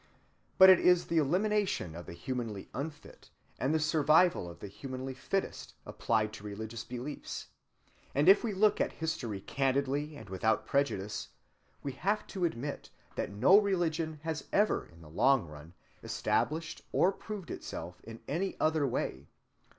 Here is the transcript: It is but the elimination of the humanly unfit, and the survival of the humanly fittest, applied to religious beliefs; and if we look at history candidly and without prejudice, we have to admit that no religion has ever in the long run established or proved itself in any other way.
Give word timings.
It 0.59 0.79
is 0.79 1.03
but 1.03 1.09
the 1.09 1.19
elimination 1.19 1.93
of 1.95 2.07
the 2.07 2.13
humanly 2.13 2.71
unfit, 2.73 3.29
and 3.59 3.71
the 3.71 3.79
survival 3.79 4.49
of 4.49 4.57
the 4.59 4.67
humanly 4.67 5.13
fittest, 5.13 5.75
applied 5.85 6.33
to 6.33 6.43
religious 6.43 6.83
beliefs; 6.83 7.49
and 8.15 8.27
if 8.27 8.43
we 8.43 8.51
look 8.51 8.81
at 8.81 8.93
history 8.93 9.41
candidly 9.41 10.17
and 10.17 10.27
without 10.27 10.65
prejudice, 10.65 11.27
we 11.83 11.91
have 11.91 12.25
to 12.25 12.45
admit 12.45 12.89
that 13.15 13.29
no 13.31 13.59
religion 13.59 14.19
has 14.23 14.45
ever 14.51 14.87
in 14.87 15.01
the 15.03 15.07
long 15.07 15.45
run 15.45 15.75
established 16.01 16.81
or 16.91 17.11
proved 17.11 17.51
itself 17.51 18.01
in 18.03 18.21
any 18.27 18.59
other 18.59 18.87
way. 18.87 19.27